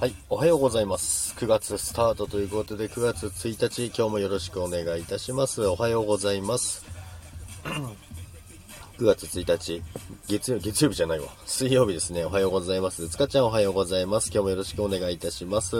[0.00, 1.34] はい、おはようございます。
[1.36, 5.66] 9月スタートということで、9月1日、今日もよろしくお願いいたします。
[5.66, 6.86] おはようございます。
[8.96, 9.82] 9月1日、
[10.26, 11.26] 月曜、月曜日じゃないわ。
[11.44, 12.24] 水曜日ですね。
[12.24, 13.10] おはようございます。
[13.10, 14.30] つかちゃんおはようございます。
[14.32, 15.76] 今日もよろしくお願いいたします。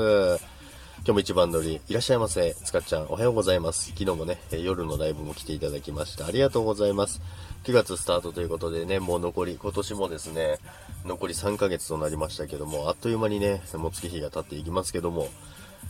[1.03, 2.55] 今日も一番乗り、いらっしゃいませ。
[2.63, 3.87] つかちゃんおはようございます。
[3.93, 6.27] 昨日もね、夜のライブも来ていただきました。
[6.27, 7.23] ありがとうございます。
[7.65, 10.59] 9月スタートということでね、もう残り、今年もですね、
[11.07, 15.31] 残り3ヶ月となりましたけども、あっという間にね、もう月日が経っていきますけども、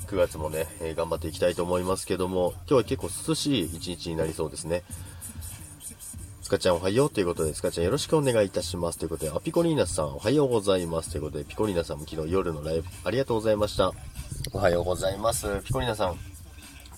[0.07, 4.85] 9月もね、え頑張っていきたいと思いますけども、今日は結構涼しい一日になりそうですね。
[6.51, 13.93] つかちゃんおはようということで、つかちゃんよろしくお願いいたしますということで、あ、ピコリーナさんおはようございますということで、ピコリーナさんも昨日夜のライブありがとうございました。
[14.53, 15.47] おはようございます。
[15.63, 16.17] ピコリーナさん、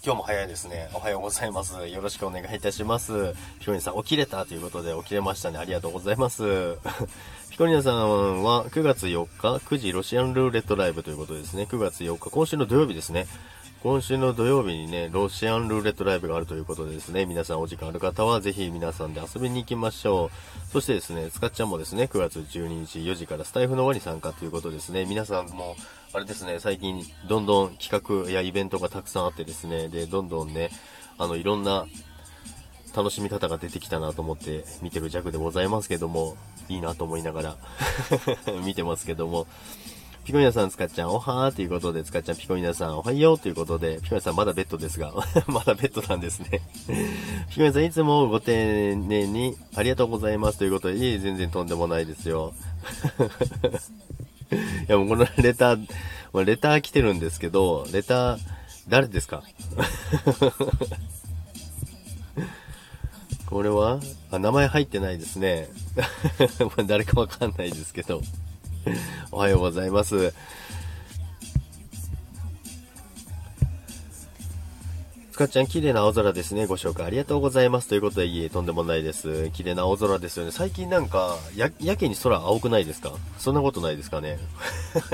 [0.03, 0.89] 今日も早いですね。
[0.95, 1.87] おはようございます。
[1.87, 3.35] よろしくお願いいたします。
[3.61, 5.59] ピコリーナさん起きれたということで起きれましたね。
[5.59, 6.79] ありがとうございます。
[7.51, 11.65] ピコリーナさんは9月4日9時ロシアンルーレットライブということですね。
[11.65, 13.27] 9月4日、今週の土曜日ですね。
[13.83, 20.71] 今週の土曜日にね、ロシアンルーレットライブがあるということでですね、皆さんお時間ある方はぜひ皆さんで遊びに行きましょう。
[20.71, 25.75] そしてですね、つかっちゃんもですね、9月12日4時からスタイフの輪に参加ということですね、皆さんも、
[26.13, 30.71] あれですね、最近どんどん企画やイベントがたくさんあってですね、で、どんどんね、
[31.19, 31.87] あの、いろんな
[32.95, 36.37] 楽しみ方が出てきたなと思って見てる弱でございますけども、
[36.69, 37.57] いいなと思いながら
[38.65, 39.49] 見てますけども、
[40.25, 45.13] ピコニナさん、つかちゃん、おはーということで、つかちゃん、ピコニナさん、おはようということで、ピコニナさん、まだベッドですが、
[45.49, 46.61] まだベッドなんですね。
[47.51, 52.55] ピコニナさん、いつもご丁寧に、ありがとうございますということで、いえ、全然とんでもないですよ。
[54.87, 55.87] いや、もうこのレター、
[56.45, 58.39] レター来てるんですけど、レター、
[58.89, 59.43] 誰ですか？
[63.47, 63.99] これは？
[64.31, 65.69] あ、名前入ってないですね。
[66.87, 68.23] 誰かわかんないですけど。
[69.31, 70.33] おはようございます。
[75.33, 76.67] つかちゃん、綺麗な青空ですね。
[76.67, 77.89] ご紹介ありがとうございます。
[77.89, 79.51] ということで、いえ、とんでもないです。
[79.51, 80.53] 綺麗な青空ですよね。
[80.53, 83.13] 最近なんか、や、やけに空青くないですか？
[83.39, 84.39] そんなことないですかね？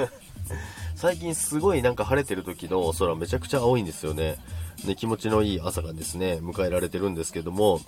[0.96, 4.36] 最近すごいなんか晴れてる時の空めちゃくちゃ青いんですよね。
[4.84, 7.80] ね、気持ちのいい朝がですね、迎えられてるんですけども、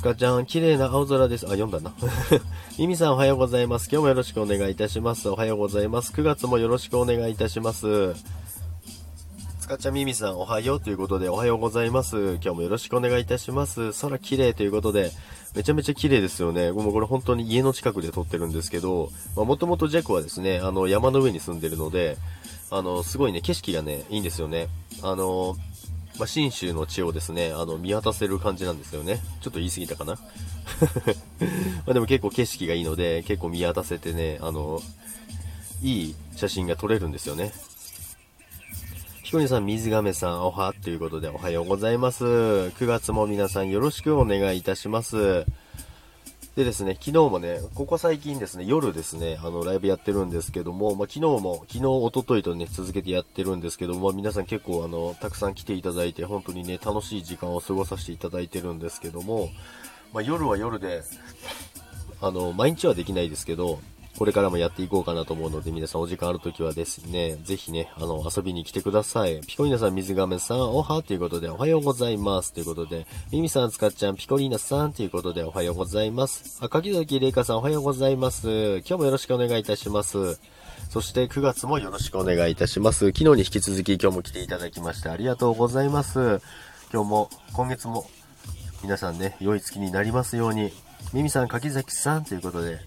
[0.00, 1.44] つかちゃん、綺麗な青空です。
[1.44, 1.92] あ、読んだな。
[2.78, 3.90] ミミさんおはようございます。
[3.92, 5.28] 今日もよろしくお願いいたします。
[5.28, 6.10] おはようございます。
[6.12, 8.14] 9月もよろしくお願いいたします。
[9.60, 12.16] つかちゃん、ミミさんおはようということで、おはようございます。
[12.16, 13.92] 今日もよろしくお願いいたします。
[14.00, 15.12] 空綺麗ということで、
[15.54, 16.72] めちゃめちゃ綺麗ですよね。
[16.72, 22.16] もうこれ本当に家の近くで撮ってるんですけど、まあ、もともとジャックはですね、あの、山の上に住んでるので、
[22.70, 24.68] あの、すごいね、景色がね、いいんですよね。
[25.02, 25.56] あの、
[26.18, 29.20] まあ、信州の地をですね、あの、見渡せる感じなんですよね。
[29.40, 30.18] ちょっと言い過ぎたかな？
[31.86, 34.80] までも結構景色がいいので、結構見渡せてね、あの、
[35.82, 37.52] いい写真が撮れるんですよね。
[39.22, 42.24] ひこにさん、水亀さん、おはということでおはようございます。
[42.24, 45.46] 9月も皆さんよろしくお願いいたします。
[46.56, 59.48] でですね、昨日もね、ここ最近ですね、夜ですね、あの、ライブやってるんですけども、まあ、昨日も、昨日、一昨日とね、続けてやってるんですけども、皆さん結構あの、たくさん来ていただいて、本当にね、楽しい時間を過ごさせていただいてるんですけども、
[60.12, 61.04] まあ、夜は夜で、
[62.20, 63.78] あの、毎日はできないですけど、
[64.18, 69.40] これからもやっていこうかなと思うので、皆さんお時間あるときはですね、ぜひね、あの、遊びに来てください。
[69.46, 72.52] ピコリーナさん、水亀さん、おはということで、おはようございます。
[72.52, 76.58] ということで、ミミさん、つかっちゃん、ピコリーナさん、ということで、おはようございます。
[76.60, 78.78] あ、かきざきれいかさん、おはようございます。
[78.78, 80.40] 今日もよろしくお願いいたします。
[80.90, 83.06] そして9月もよろしくお願いいたします。
[83.08, 86.40] 昨日に引き続き今日も来ていただきましてありがとうございます。
[86.92, 88.10] 今日も、今月も
[88.82, 90.72] 皆さんね、良い月になりますように。
[91.12, 92.78] ミミさん、柿崎さんということで、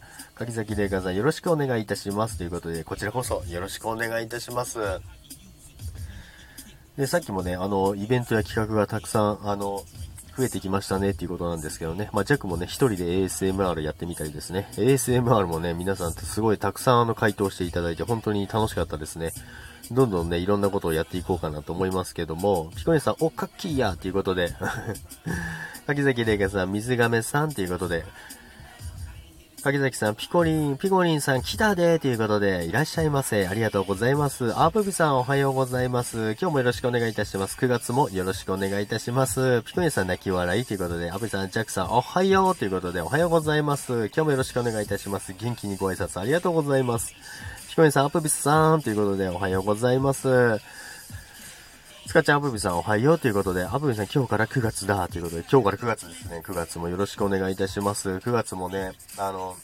[0.44, 4.80] 柿崎玲香さんよろしくお願いいたしますということで、こちらこそよろしくお願いいたします。
[6.98, 9.84] で、さっきもね、あの、イベントや企画がたくさん、あの、
[10.38, 12.10] 増えてきましたねっていうことなんですけどね。
[12.12, 14.68] まあ、ジャックもね、一人で ASMR やってみたりですね。
[14.74, 19.32] ASMR もね、皆さんとすごいたくさんあの回答していただいて本当に楽しかったですね。
[19.92, 24.56] どんどんね、いろんなことをやっていこうかなと思いますけども、ピコネさん、おっ、かっきーやということで、
[25.86, 28.04] 柿崎玲香さん、水亀さんということで、
[29.64, 33.48] 柿崎さん、ピコリン、ピコリンさん来たでということで、いらっしゃいませ。
[33.48, 34.52] ありがとうございます。
[34.60, 36.34] アープビさん、おはようございます。
[36.34, 37.56] 今日もよろしくお願いいたします。
[37.56, 39.62] 9月もよろしくお願いいたします。
[39.62, 44.08] ピコリンさん、泣き笑いということで、アブさん、ジャックさん、おはようということで、おはようございます。
[44.08, 45.34] 今日もよろしくお願いいたします。
[45.34, 47.16] 元気にご挨拶ありがとうございます。
[47.70, 50.60] ピコリンさん、アープビスさんということで、おはようございます。
[52.06, 56.44] スカちゃん、アブビさんおはようということで、アブビさん今日から9月だということで、今日から9月ですね。
[56.46, 58.10] 9月もよろしくお願いいたします。
[58.10, 59.56] 9月もね、あの、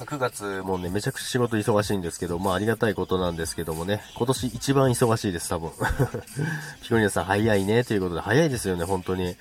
[0.00, 5.70] 9月もね、めちゃくちゃ仕事忙しいんですけど、まあありがたいことなんですけどもね、今年一番忙しいです、多分。
[6.82, 9.36] ピコニアさん早いね、ということで、早いですよね、本当に。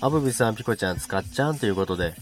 [0.00, 2.14] アブビさん、ピコちゃん、使っちゃんということで、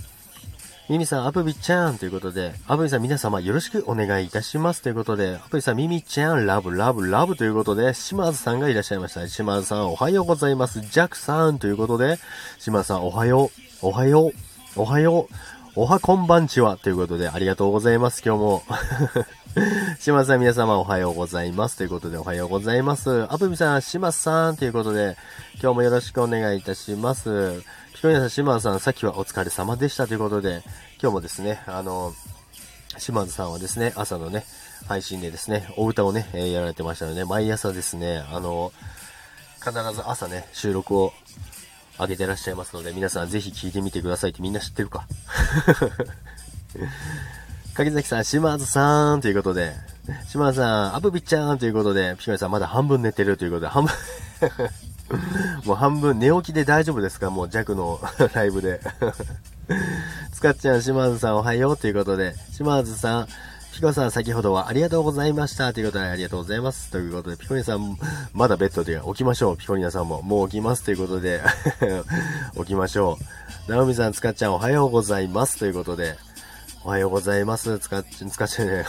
[0.88, 9.26] ミミさん、アブビちゃんということで、アブビさん皆様よろしくお願いいたしますということで、アブビさん、ミミちゃん、ラブ、ラブ、ラブということで、島津さんがいらっしゃいました。
[9.26, 10.80] 島津さん、おはようございます。
[10.80, 12.20] ジャックさんということで、
[12.60, 13.50] 島津さん、おはよう、
[13.82, 14.32] おはよう、
[14.76, 15.34] おはよう、
[15.74, 18.62] おはこんばんちはということで、ありがとうございます、今日も。
[19.98, 21.76] 島津さん皆様おはようございます。
[21.78, 23.24] ということでおはようございます。
[23.32, 25.16] アプミさん、島津さんということで、
[25.60, 27.64] 今日もよろしくお願いいたします。
[27.96, 30.60] ピコニさん、島さん、さっきはお疲れ様でしたということで、
[31.00, 32.12] 今日もですね、あの、
[32.98, 34.44] 島津さんはですね、朝のね、
[34.86, 38.70] 配信でですね、お歌をね、えやられてましたので、毎朝ですね、あの、
[39.60, 41.14] 必ず朝ね、収録を
[41.98, 45.08] 上げてらっしゃいますので、皆さんぜひ聞いてみてくださいってみんな知ってるか？
[47.72, 49.72] 柿崎さん、島津さんということで、
[50.28, 53.94] 島津さん、アブビちゃんということで、ピコリさんまだ半分寝てるということで、半分。
[55.64, 57.30] もう半分寝起きで大丈夫ですか？
[57.30, 58.00] もう弱の
[58.34, 58.80] ライブで
[60.32, 63.28] つかっちゃん、島津さんおはようということで、島津さん、
[63.74, 65.72] ピコさん先ほどはありがとうございました。
[65.74, 66.90] ということでありがとうございます。
[66.90, 67.98] ということで、ピコニさん、
[68.32, 69.56] まだベッドで起きましょう。
[69.58, 70.82] ピコニナさんも、もう起きます。
[70.82, 71.42] ということで
[72.56, 73.18] 起きましょ
[73.68, 73.70] う。
[73.70, 75.58] ナオミさん、つかっちゃんおはようございます。
[75.58, 76.16] ということで、
[76.86, 77.80] おはようございます。
[77.80, 78.84] つか、つかちんね。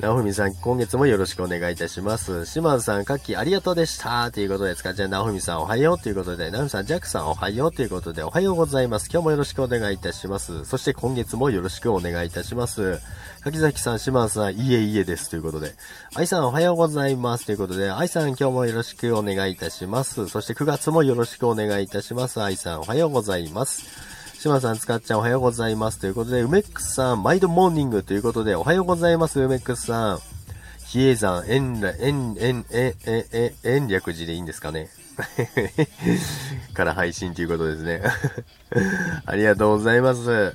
[0.00, 2.44] なおふみさん、今月もよろしくお願いいたします。
[2.44, 4.30] 島津さん、かっきありがとうでした。
[4.30, 9.08] ということで、つかちゃん、なおみさん、おはようということで、なおみさん、ジャックさん、おはようということで、おはようございます。
[9.10, 10.66] 今日もよろしくお願いいたします。
[10.66, 13.00] そして今月もよろしくお願いいたします。
[13.40, 15.30] 柿崎さん、島津さん、いえいえです。
[15.30, 15.72] ということで、
[16.14, 17.46] 愛さん、おはようございます。
[17.46, 20.28] ということで、愛さん、今日もよろしくお願いいたします。
[20.28, 22.42] そして9月もよろしくお願いいたします。
[22.42, 24.17] 愛さん、おはようございます。
[24.38, 25.98] 島さん、使っちゃんおはようございます。
[25.98, 30.18] ということで、梅ックスさん、毎度モーニングということで、おはようございます、梅ックスさん。
[30.86, 32.94] 比叡山、円、円、円、円、
[33.32, 34.90] 円、円略寺でいいんですかね。
[36.72, 38.00] から配信ということですね。
[39.26, 40.54] ありがとうございます。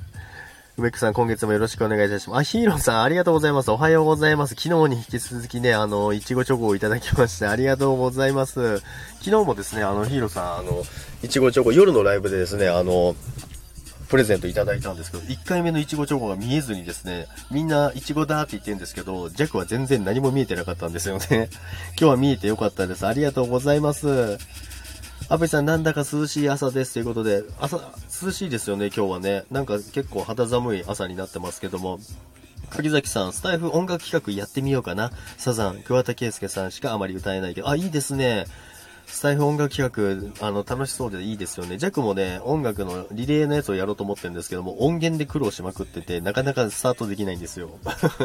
[0.78, 2.38] 梅ックさん、今月もよろしくお願いいたします。
[2.38, 3.70] あ、ヒーローさん、ありがとうございます。
[3.70, 4.54] おはようございます。
[4.54, 8.78] 昨日に引き続きね、あの、いちごチョコをいただきまして、ありがとうございます。
[8.78, 10.82] 昨日もですね、あの、ヒーローさん、あの、
[11.22, 13.14] いちごチョコ、夜のライブでですね、あの、
[14.14, 21.48] プレゼントいただいたんですけど、1回目のいちごチョコが見えずにですね、みんないちごだって言ってるんですけど、ジャックは全然何も見えてなかったんですよね。
[21.98, 23.08] 今日は見えてよかったです。
[23.08, 24.38] ありがとうございます。
[25.28, 27.80] アベさん、なんだか涼しい朝ですということで、朝、
[28.22, 29.42] 涼しいですよね、今日はね。
[29.50, 31.98] なんか結構肌寒い朝になってますけども。
[32.70, 35.10] 柿崎さん、スタイフ音楽企画やってみようかな。
[35.38, 38.46] サザン、桑田佳祐さんしかあまり歌えないけど、あ、いいですね。
[39.06, 41.78] スタイフ音楽企画、あの、楽しそうでいいですよね。
[41.78, 47.70] ジャックもね、音楽のリレーのやつをやろうと思ってるんですけども、音源で苦労しまくってて、なかなかスタートできないんですよ。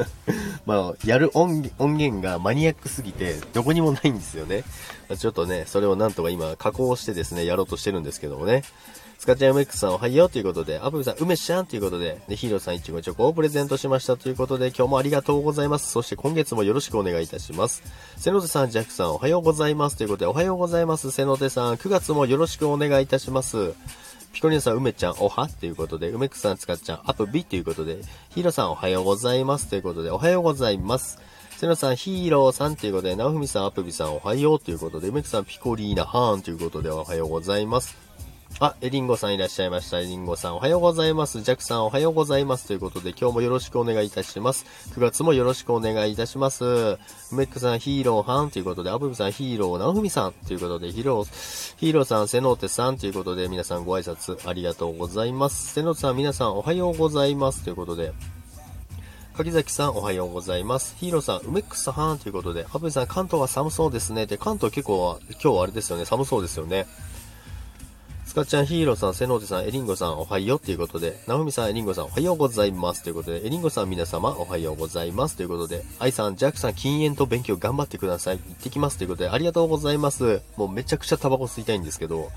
[0.66, 4.64] まあ、やる音音源がマニアックすぎて、どこにもないんですよね。
[5.18, 8.64] ちょっとね、それをなんとか今、加工してですね、やろうとしてるんですけどもね。
[9.20, 15.92] スカチャ MX さんおはようということで、アブブさん、梅ちゃんということで、で、ヒーローさんいちごチョコをプレゼントしましたということで、今日もありがとうございます。
[15.92, 17.84] そして今月もよろしくお願いいたします。
[18.16, 21.12] 瀬野手さん、ジャックさんおはようございますということで、おはようございます。
[21.12, 23.74] 瀬野手さん、9月もよろしくお願いいたします。
[24.32, 25.50] ピコリンさん、梅ちゃん、おは？
[25.50, 27.98] ということで、梅くさん、つかっちゃん、アプビということで、
[28.30, 31.20] ヒーローさん、おはようございますということで、おはようございます。
[31.58, 38.09] 瀬野さん、ヒーローさんということで、直文さん、アップビさん、おはようということで、梅くさん、ピコリーナ、ハーンということで、おはようございます。
[38.58, 40.02] あ、エリンゴさんいらっしゃいました。
[40.02, 41.42] エリンゴさんおはようございます。
[41.42, 42.68] ジャクさんおはようございます。
[42.68, 44.66] ということで今日もよろしくお願いいたします。
[44.96, 46.66] 9月もよろしくお願いいたします。
[47.32, 55.74] メックさんヒーローハンということで、アブブさんヒーロー、ナオフミさんということで、ヒーロー、ヒーローさん、セノーテさんということで、皆さんご挨拶ありがとうございます。
[55.74, 58.12] セノーテさん皆さんおはようございますということで、
[59.38, 60.98] 柿崎さんおはようございます。
[61.00, 64.26] ヒーローさん、梅草はんということで、アブブさん関東は寒そうですね。
[64.26, 66.88] で、関東結構今日はあれですよね、寒そうですよね。
[68.30, 78.38] スカちゃん、ヒーローさん、セノーテさん、エリンゴさん、おはようということで、ナオミさん、エリンゴさん、おはようございますということで、エリンゴさん、皆様、おはようございますということで、アイさん、ジャックさん、禁煙と勉強頑張ってください。
[78.38, 80.44] 行ってきますということで、ありがとうございます。
[80.58, 82.30] もうめちゃくちゃタバコ吸いたいんですけど、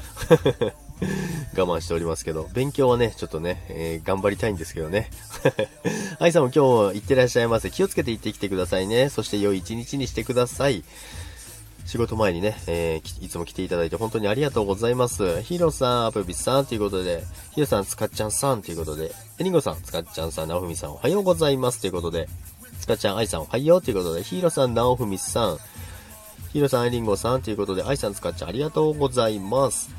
[1.58, 5.10] 我慢しておりますけど、勉強はね、ちょっとね、えー、頑張りたいんですけどね。
[6.20, 7.70] アイさんも今日も行ってらっしゃいませ。
[7.70, 9.10] 気をつけて行ってきてくださいね。
[9.10, 10.84] そして良い一日にしてください。
[11.84, 15.42] 仕事前にね、えー、いつも来ていただいて本当にありがとうございます。
[15.42, 17.24] ヒロさん、アプビスさんということで、
[17.54, 22.28] ヒロさん、つかっちゃんさんということで、エリンゴさん、つかっちゃんさん、ナオフミさん、おはようございますということで、
[22.80, 25.58] つかっちゃん、アイさん、おはようということで、ヒロさん、ナオフミさん、
[26.52, 29.90] ヒロさん、エリンゴさんということで、アイさん、つかっちゃん、ありがとうございます。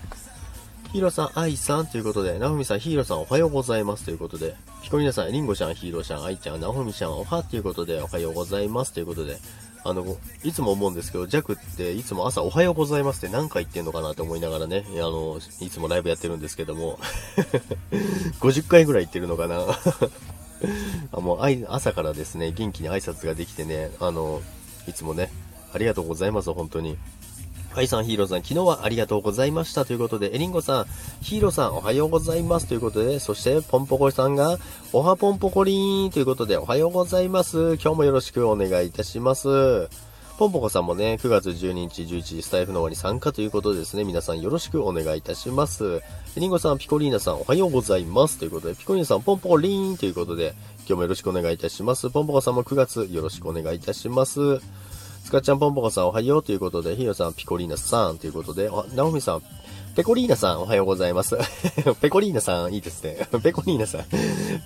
[0.93, 9.39] ヒーローさん、アイさんということで、ナオフミさん、ヒーローさん、おはようございますということで、ピコリナさん、リンゴちゃん、ヒーローちゃん、アイちゃん、ナホミちゃん、おはということで、おはようございますということで、
[9.85, 16.99] あの、いつも思うんですけど、ジャクっていつも朝おはようございますって何回言ってんのかなって思いながらね、あの、いつもライブやってるんですけども、
[18.39, 19.65] 50回ぐらい言ってるのかな
[21.11, 24.41] あもう朝からですね、元気に挨拶ができてね、あの、
[24.87, 25.29] いつもね、
[25.73, 26.97] ありがとうございます、本当に。
[27.73, 30.85] はい、さん、ヒーローさん、昨日はありがとうございましたということで、エリンゴさん、
[31.23, 34.59] ヒーローさん、おはようございますということで、そして、ポンポコさんが、
[34.91, 37.77] おはポンポコリーンということで、おはようございます。
[37.81, 39.89] 今日もよろしくお願いいたします。
[40.37, 46.03] ポンポコさんもね、9月12日11時スタイフの終わり参加ということでですね、皆さんよろしくお願いいたします。
[46.37, 52.11] エリンゴさん、ピコリーナさん、おはようございますということで、ピコリーナさん、ポンポコリーンということで、今日もよろしくお願いいたします。
[52.11, 54.61] ポンポコさんも9月よろしくお願いいたします。
[55.23, 59.41] スカちゃんポンポコさんおはようということで、ヒロさんピコリーナさんということで、あ、ナオミさん、
[59.95, 61.37] ペコリーナさんおはようございます。
[62.01, 63.27] ペコリーナさんいいですね。
[63.43, 64.05] ペコリーナさん。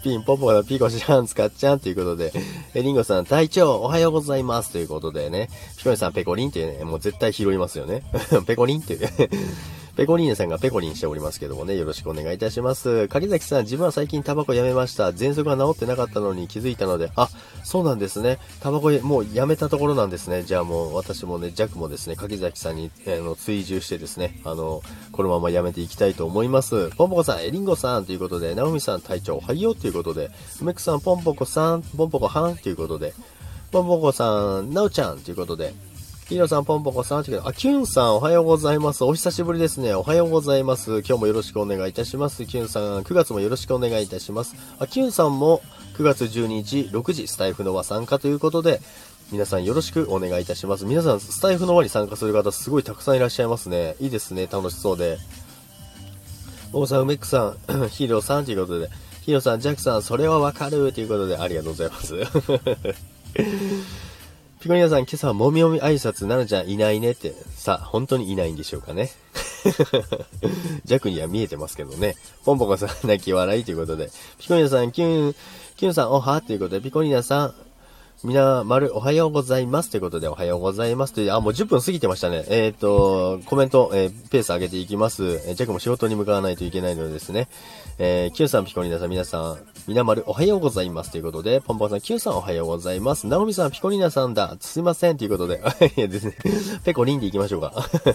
[0.01, 2.31] ピンポポコのピコシャン、スカちゃんということで、
[2.74, 8.03] え、リンゴさん隊長おはようございますということでね、ピコリさんペコリンってね、もう絶対拾いますよね。
[8.48, 9.10] ペコリンっていう。
[9.98, 13.07] ペコリーネさんがペコリンしておりますけどもね、よろしくお願いいたします。
[13.07, 15.10] 柿崎さん、自分は最近タバコやめました。
[15.10, 17.29] 喘息が治ってなかったのに気づいたので、あ、
[17.63, 18.38] そうなんですね。
[18.60, 20.43] タバコもうやめたところなんですね。
[20.43, 24.84] じゃあもう私もね、弱もですね、柿崎さんに、えー、の追従してですね、あの、
[25.17, 26.91] このままやめていきたいと思います。
[26.91, 30.29] ポンポコさん、エリンゴさんということで、ナオミさん隊長おはようということで、
[30.62, 33.15] 梅クさん、ポンポコさん、ポンポコはんということで、
[33.71, 35.74] ポンポコさん、ナオちゃんということで、
[36.29, 39.03] ヒーロさん、ポンポコさん、あ、キュンさん、おはようございます。
[39.03, 39.95] お久しぶりですね。
[39.95, 41.00] おはようございます。
[41.00, 42.45] 今日もよろしくお願いいたします。
[42.45, 44.55] キュンさん、9月もよろしくお願いいたします。
[44.77, 45.62] あ、キュンさんも
[45.97, 48.81] 9月12日、6時、スタイフの輪参加ということで、
[49.31, 50.85] 皆さんよろしくお願いいたします。
[50.85, 53.95] 皆さん、スタイフの輪に参加する方、すごいたくさんいらっしゃいますね。
[53.99, 54.45] いいですね。
[54.45, 55.17] 楽しそうで。
[56.71, 58.89] 大さん、梅ックさん、 ヒーローさんということで、
[59.23, 62.13] ヒーローさん、ジャックさん、それはわかるということで、ありがとうございます。
[64.59, 69.11] ピコリナさん、今朝はもみもみ挨拶、ななちゃんいないねって、さ、本当にいないんでしょうかね。
[70.85, 72.15] 弱には見えてますけどね。
[72.43, 74.11] ポンポコさん、泣き笑いということで。
[74.39, 75.35] ピコリナさん、キュン、
[75.77, 77.53] キュンさん、おはということで、ピコリナさん、
[78.24, 79.91] みな、まる、おはようございます。
[79.91, 81.13] ということで、おはようございます。
[81.13, 82.46] という、あ、もう10分過ぎてましたね。
[82.48, 85.24] えっ、ー、と、コメント、えー、ペース上げていきます。
[85.24, 87.48] えー、ジャックも仕事に向かわないといけないのでですね。
[88.00, 89.57] えー、Q さん、ピコリナさん、皆さん、
[89.88, 91.12] みなまる、おはようございます。
[91.12, 93.25] ということで、ポンポンさん、Q さん、おはようございます。
[93.25, 94.58] ナオミさん、ピコリナさんだ。
[94.60, 95.17] すいません。
[95.17, 95.62] ということで、
[95.96, 96.36] いやですね、
[96.84, 97.72] ペコリンで行きましょうか。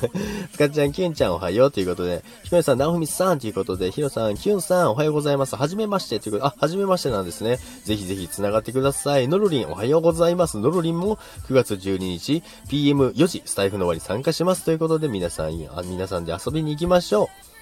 [0.53, 1.71] スカちゃん、キュンちゃん、おはよう。
[1.71, 5.57] ということで、ピコリナさん、ナオミさん、ということで、ヒロさん、キュンさん、おはようございます。
[5.57, 6.21] はじめまして。
[6.21, 7.59] ということで、あ、はじめましてなんですね。
[7.87, 9.27] ぜひぜひ繋がってください。
[9.27, 10.59] ノルリン、おはようございます。
[10.59, 11.17] ノルリンも
[11.49, 17.62] 9月12日 PM4 時スタイフの終わり参加しますということで皆さん、皆さんで遊びに行きましょう。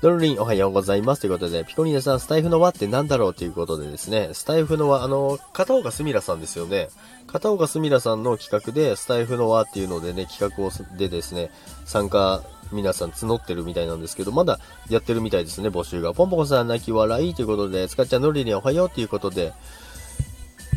[0.00, 6.88] ドルリンおはようございますということで、ピコリーナさん、スタイフの輪って何だろうということでですね、スタイフの輪、あの、片岡すみらさんですよね。
[7.26, 11.50] 片岡すみらさんの企画で、スタイフの輪っていうのでね、企画をでですね、
[11.86, 14.58] 参加、皆さん募ってるみたいなんですけど、まだ
[14.90, 16.12] やってるみたいですね、募集が。
[16.12, 19.52] ポンポコさん泣き笑いということで、スカちゃんのりにおはようということで、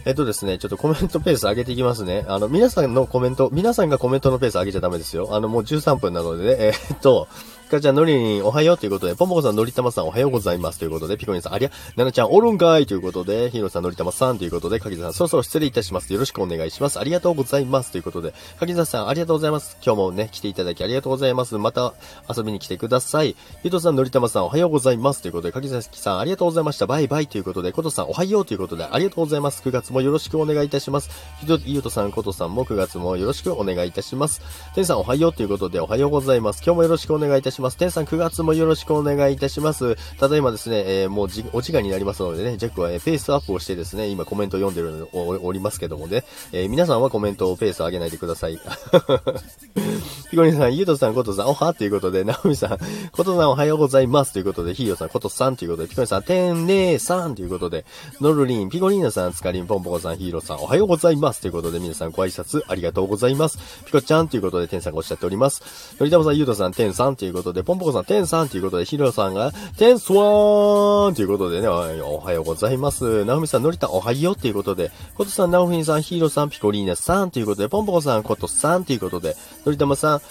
[0.06, 2.24] えっとですね、ちょっとコメントペース上げていきますね。
[2.30, 5.36] あの、皆さんのコメント、皆さんがコメントのペース上げちゃダメですよ。
[5.36, 7.28] あの、もう13分なのでね、え、っと、
[7.68, 16.14] かちゃん、のりにおはようということで、ぽんぽこさん、のりたまさんおはようございますということで、ピコリンさん、ありゃ、ななちゃんおるんかいということで、ひろさん、のりたまさんということで、かきざさん、そろそろ失礼いたします。
[16.14, 17.00] よろしくお願いします。
[17.00, 19.78] ありがとうございますということで、かきざさん、ありがとうございます。
[19.86, 21.58] 今日もね、来ていただきありがとうございます。
[21.58, 21.94] また
[22.34, 23.36] 遊びに来てください。
[23.64, 26.88] ゆとさん、のりたまさん、おはようございますということで、かきざさん、ありがとうございました。
[26.88, 29.62] バイバイということで、ことさん、おはようということで、ありがとうございます。
[29.64, 31.10] 9月もよろしくお願いいたします。
[31.42, 34.42] ひと、ゆとさん、ことさんも9月もよろしくお願いいたします。
[34.74, 36.62] てんさん、おはようということで、おはようございます。
[36.66, 37.57] 今日もよろしくお願いいたします。
[37.78, 39.96] てんさん、9月もよろしくお願いいたします。
[40.20, 48.60] ただいまですね、えー、もうじ、お時間になりますのでね、ジャックは、え、ペースアップをしてですね、今コメント読んでるおおりますけどもね、えー、皆さんはコメントをペース上げないでください。
[50.30, 51.74] ピコリンさん、ゆうとさん、ことさん、おは？
[51.74, 52.78] ということで、なおみさん、
[53.12, 57.86] ことさんおはようございますということで、ひーよさん、ことさんということで、ピコリンさん、てんねーさんということで、
[58.20, 63.58] ノルリン、ピコリーナさん、つかりん、ぽんぽこさん、ヒーローさん、おはようございますということで、皆さんご挨拶ありがとうございます。
[63.86, 65.96] ピコちゃんということで、てんさんがおっしゃっております。
[66.00, 73.26] のりたまさん、ゆうとさん、てんさんということで、ぽんぽこさん、てんさんということで、ヒーローさんが、テンスワーンということでね、おはようございます。
[73.26, 79.36] ナオミさん、ノリタおはようということで、コトさん、ナオフィンさん、ヒーローさん、ピコリーナさんということで、ポンポコさん、コトさんということで、
[79.66, 80.22] ノリタマさん、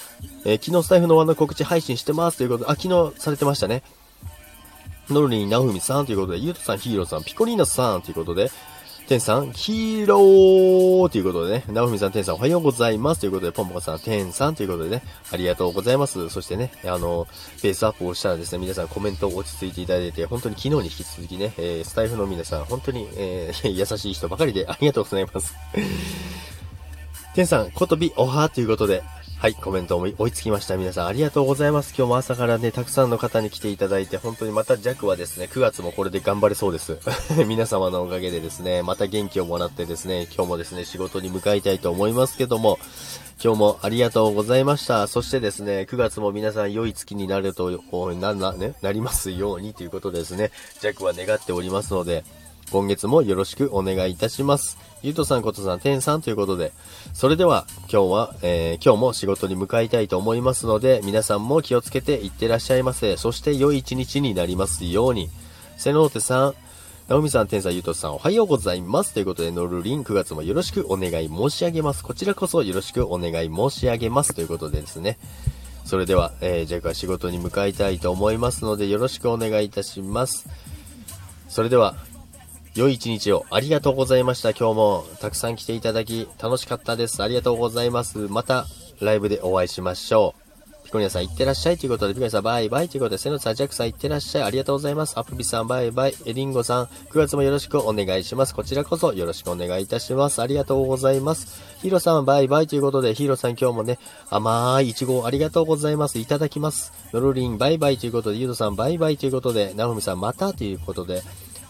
[0.44, 3.82] えー、昨日スタイフのワンの告知配信してますということで、あ、昨日されてましたね。
[5.11, 8.50] ノルリン、ナオミさんということで、ユートさん、ヒーローさん、ピコリーナさんということで、
[9.08, 16.28] 天さん、ヒーローということでね、ナオミさん、天さんおはようございますということで、ポンポコさん、天さんということでね、ありがとうございます。
[16.28, 17.28] そしてね、あの、
[17.62, 25.54] ペースアップをしたらですね、皆さんコメント落ち着いていただいて、本当に昨日に引き続きね、えー、スタイフの皆さん、本当に、えー、 優しい人ばかりでありがとうございます。
[27.36, 29.04] 天さん、ことびおはということで、
[29.38, 30.78] はい、コメントも追いつきました。
[30.78, 31.95] 皆さんありがとうございます。
[31.97, 36.99] 今日も朝からね、たくさんの方に来ていただいて、本当にまた弱はですね、9月もこれで頑張れそうです。
[37.47, 42.78] 皆様のおかげでですね、また元気をもらってですね、今日もですね、仕事に向かいたいと思いますけども、
[43.45, 45.07] 今日もありがとうございました。
[45.07, 47.71] そしてですね、9月も皆さん良い月になると、
[48.14, 50.50] な、な、ね、なりますようにということですね、
[50.81, 52.25] 弱は願っておりますので、
[52.73, 54.78] 今月もよろしくお願いいたします。
[55.03, 56.73] ゆうとさん、ことさん、てんさんということで、
[57.12, 63.17] それでは今日は、えー、今日も仕事に向かいたいと思いますので、皆さんも気をつけていってらっしゃいませ。
[63.17, 65.29] そして良い一日になりますように。
[65.76, 66.55] 瀬能手さん、
[67.09, 69.12] ナオミさん、天才ゆうとさん、おはようございます。
[69.12, 72.03] ということで、ノルリン、9月もよろしくお願い申し上げます。
[72.03, 74.35] こちらこそよろしくお願い申し上げます。
[74.35, 75.19] ということでですね。
[75.85, 80.49] それでは、えー、じゃあ仕事に向かいたいと思いますので、よろしくお願いいたします。
[81.49, 81.97] それでは、
[82.76, 84.50] 良い一日をありがとうございました。
[84.50, 87.23] 今日もたくさん来ていただき楽しかったです。
[87.23, 88.18] ありがとうございます。
[88.28, 88.66] また
[89.00, 90.85] ライブでお会いしましょう。
[90.85, 94.42] ピコニアさんいってらっしゃいということで、ピコニアさんバイバイということで、セノさん、ジャックさんいってらっしゃい。
[94.45, 95.18] ありがとうございます。
[95.18, 96.14] アプビさんバイバイ。
[96.26, 98.54] エリンゴさん、9月もよろしくお願いします。
[98.54, 100.42] こちらこそよろしくお願いいたします。
[100.42, 101.62] ありがとうございます。
[101.80, 106.18] ヒーローさんバイバイということで、ヒーローさん今日もね、甘いイチゴありがとうございます。
[106.18, 106.92] いただきます。
[107.14, 111.23] ノロリンバイバイということで、ユードさんバイバイということで、ナオミさんまたということで、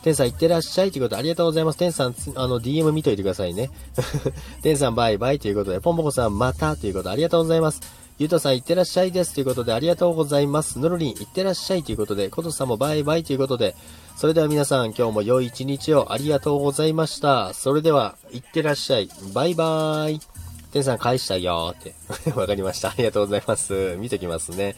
[0.06, 1.78] 天さんいってらっしゃいということでありがとうございます。
[1.78, 3.72] 天さん、あの、DM 見といてくださいね。
[4.62, 7.80] 天さんバイバイということで、ポンポコさんまたということでありがとうございます。
[8.16, 10.78] ゆうとさんいってらっしゃいですということでありがとうございます。
[10.78, 13.74] のろりんいってらっしゃいということで、ことさんもバイバイということで、
[14.16, 17.52] それでは皆さん今日も良い一日をありがとうございました。
[17.52, 19.08] それでは、いってらっしゃい。
[19.34, 20.20] バイバイ。
[20.70, 21.96] 天さん返したよーって。
[22.38, 22.90] わかりました。
[22.90, 23.96] ありがとうございます。
[23.98, 24.76] 見てきますね。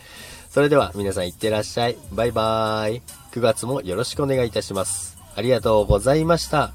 [0.49, 1.99] それでは皆さんいってらっしゃい。
[2.13, 3.03] バイバーイ。
[3.33, 5.18] 9月もよろしくお願いいたします。
[5.39, 6.73] ありがとうございました。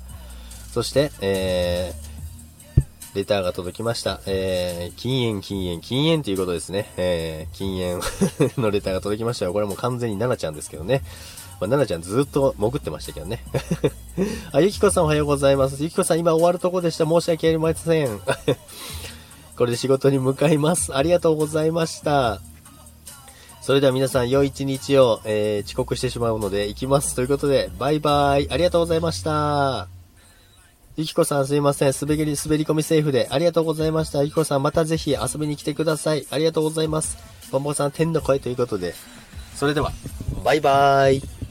[0.72, 4.22] そして、えー、レターが届きました。
[4.26, 6.90] えー、禁煙、禁煙、禁煙ということですね。
[6.96, 8.02] えー、禁煙
[8.64, 9.52] のレターが届きましたよ。
[9.52, 11.02] これも完全に奈々ちゃんですけどね。
[11.60, 13.44] まあ、奈々ちゃんずっと潜ってましたけどね。
[14.54, 15.84] あ、ゆきこさんおはようございます。
[15.84, 17.06] ゆきこさん今終わるとこでした。
[17.06, 18.22] 申し訳ありません。
[19.58, 20.96] これで仕事に向かいます。
[20.96, 22.40] ありがとうございました。
[23.64, 27.16] それでは皆さん、良い一日を、えー、遅刻してしまうので、行きます。
[27.16, 28.52] ということで、バイバイ。
[28.52, 29.88] ありがとうございました。
[30.98, 31.94] ゆきこさんすいません。
[31.98, 33.30] 滑り、滑り込みセーフで。
[33.32, 34.22] ありがとうございました。
[34.22, 36.28] ゆきこさん、またぜひ遊びに来てください。
[36.30, 37.18] ありがとうございます。
[37.54, 38.94] ボンボさん、天の声ということで。
[39.56, 39.94] それでは、
[40.44, 41.43] バイバーイ。